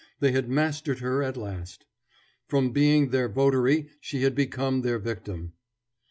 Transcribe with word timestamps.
They 0.19 0.31
had 0.31 0.49
mastered 0.49 0.97
her 0.97 1.21
at 1.21 1.37
last. 1.37 1.85
From 2.47 2.71
being 2.71 3.09
their 3.09 3.29
votary 3.29 3.89
she 3.99 4.23
had 4.23 4.33
become 4.33 4.81
their 4.81 4.97
victim. 4.97 5.53